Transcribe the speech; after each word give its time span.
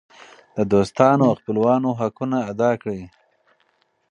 د 0.57 0.59
دوستانو 0.71 1.23
او 1.29 1.33
خپلوانو 1.39 1.89
حقونه 1.99 2.37
ادا 2.51 2.71
کړئ. 2.81 3.01